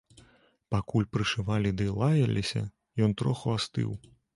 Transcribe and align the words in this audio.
Пакуль 0.75 1.05
прышывалі 1.17 1.75
ды 1.83 1.89
лаяліся, 2.01 2.67
ён 3.07 3.11
троху 3.23 3.59
астыў. 3.61 3.99